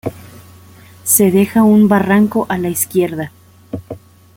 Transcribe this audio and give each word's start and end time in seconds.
Se 1.03 1.29
deja 1.29 1.61
un 1.61 1.87
barranco 1.87 2.47
a 2.49 2.57
la 2.57 2.69
izquierda. 2.69 3.31